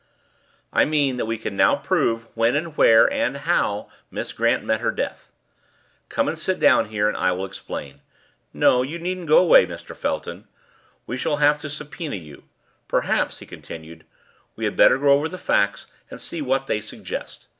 [0.73, 4.81] "I mean that we can now prove when and where and how Miss Grant met
[4.81, 5.29] her death.
[6.09, 8.01] Come and sit down here, and I will explain.
[8.51, 9.95] No, you needn't go away, Mr.
[9.95, 10.47] Felton.
[11.05, 12.45] We shall have to subpoena you.
[12.87, 14.03] Perhaps," he continued,
[14.55, 17.45] "we had better go over the facts and see what they suggest.